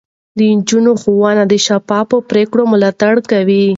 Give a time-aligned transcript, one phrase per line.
[0.37, 3.65] د نجونو ښوونه د شفافو پرېکړو ملاتړ کوي.